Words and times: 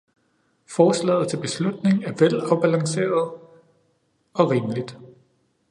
Forslaget 0.65 1.29
til 1.29 1.37
beslutning 1.41 2.03
er 2.03 2.11
velafbalanceret 2.19 3.31
og 4.33 4.49
rimeligt. 4.51 4.97